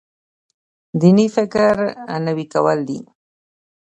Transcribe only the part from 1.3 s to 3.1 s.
فکر نوی کول دی.